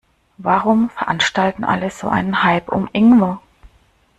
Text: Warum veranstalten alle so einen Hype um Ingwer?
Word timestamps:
Warum 0.39 0.89
veranstalten 0.89 1.63
alle 1.63 1.91
so 1.91 2.07
einen 2.07 2.41
Hype 2.41 2.69
um 2.69 2.89
Ingwer? 2.91 3.39